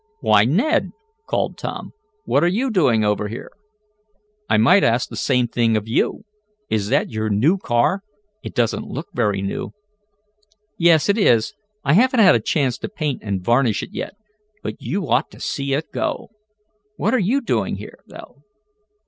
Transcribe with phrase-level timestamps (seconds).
[0.19, 0.93] "Why, Ned!"
[1.27, 1.93] called Tom,
[2.25, 3.51] "what are you doing over here?"
[4.49, 6.23] "I might ask the same thing of you.
[6.71, 8.01] Is that your new car?
[8.41, 9.73] It doesn't look very new."
[10.75, 11.55] "Yes, this is it.
[11.85, 14.15] I haven't had a chance to paint and varnish it yet.
[14.63, 16.31] But you ought to see it go.
[16.97, 18.41] What are doing here, though?"